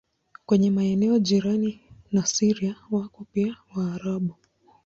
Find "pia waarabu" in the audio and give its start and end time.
3.33-4.35